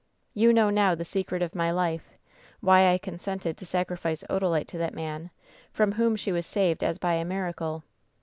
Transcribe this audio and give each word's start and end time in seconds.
"You 0.33 0.51
know 0.51 0.71
now 0.71 0.95
the 0.95 1.05
secret 1.05 1.43
of 1.43 1.53
my 1.53 1.69
life— 1.69 2.09
^why 2.65 2.91
I 2.91 2.97
con 2.97 3.17
sented 3.17 3.55
to 3.57 3.67
sacrifice 3.67 4.23
Odalite 4.31 4.65
to 4.69 4.79
that 4.79 4.95
man, 4.95 5.29
from 5.71 5.91
whom 5.91 6.15
she 6.15 6.31
was 6.31 6.47
saved 6.47 6.83
as 6.83 6.97
by 6.97 7.13
a 7.13 7.23
miracle. 7.23 7.83